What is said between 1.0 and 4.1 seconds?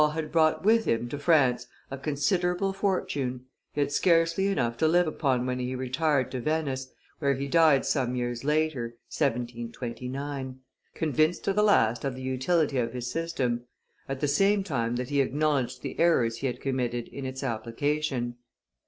to France a considerable fortune; he had